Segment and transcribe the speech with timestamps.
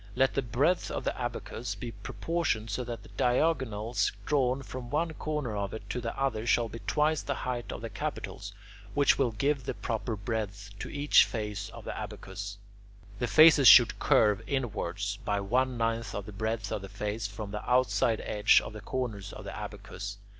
[0.15, 5.55] Let the breadth of the abacus be proportioned so that diagonals drawn from one corner
[5.55, 8.51] of it to the other shall be twice the height of the capitals,
[8.95, 12.57] which will give the proper breadth to each face of the abacus.
[13.19, 17.51] The faces should curve inwards, by one ninth of the breadth of the face, from
[17.51, 20.17] the outside edge of the corners of the abacus.